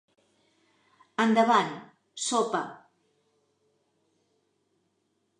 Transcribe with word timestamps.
Endavant, 1.25 1.69
sopa. 2.27 2.61